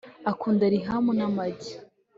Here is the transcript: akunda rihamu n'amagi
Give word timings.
akunda 0.31 0.63
rihamu 0.73 1.11
n'amagi 1.19 1.71